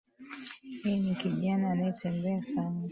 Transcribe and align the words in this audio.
Yeye 0.81 0.97
ni 1.03 1.13
kijana 1.21 1.65
anayetembea 1.71 2.43
sana 2.45 2.79